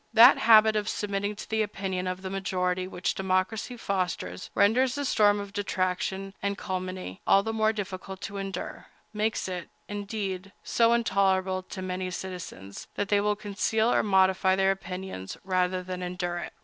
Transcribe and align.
That 0.13 0.39
habit 0.39 0.75
of 0.75 0.89
submitting 0.89 1.35
to 1.35 1.47
the 1.47 1.61
opinion 1.61 2.07
of 2.07 2.23
the 2.23 2.31
majority 2.31 2.87
which 2.87 3.13
democracy 3.13 3.77
fosters 3.77 4.49
renders 4.55 4.95
the 4.95 5.05
storm 5.05 5.39
of 5.39 5.53
detraction 5.53 6.33
and 6.41 6.57
calumny 6.57 7.21
all 7.27 7.43
the 7.43 7.53
more 7.53 7.71
difficult 7.71 8.19
to 8.21 8.37
endure—makes 8.37 9.47
it, 9.47 9.69
indeed, 9.87 10.53
so 10.63 10.93
intolerable 10.93 11.61
to 11.61 11.83
many 11.83 12.09
citizens, 12.09 12.87
that 12.95 13.09
they 13.09 13.21
will 13.21 13.35
conceal 13.35 13.93
or 13.93 14.01
modify 14.01 14.55
their 14.55 14.71
opinions 14.71 15.37
rather 15.43 15.83
than 15.83 16.01
endure 16.01 16.39
it. 16.39 16.53